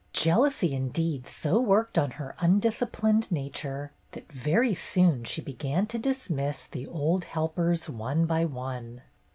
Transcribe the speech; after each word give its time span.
Jealousy, 0.13 0.73
indeed, 0.73 1.27
so 1.27 1.59
worked 1.61 1.95
on 1.95 2.09
her 2.17 2.33
undisciplined 2.39 3.31
nature 3.31 3.91
that 4.13 4.31
very 4.31 4.73
soon 4.73 5.23
she 5.25 5.41
began 5.41 5.85
to 5.85 5.99
dismiss 5.99 6.65
the 6.65 6.87
old 6.87 7.25
helpers 7.25 7.87
one 7.87 8.25
by 8.25 8.43
one. 8.43 9.03